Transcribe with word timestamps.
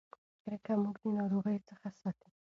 کرکه 0.43 0.73
موږ 0.83 0.95
د 1.03 1.05
ناروغۍ 1.17 1.57
څخه 1.69 1.87
ساتي. 1.99 2.29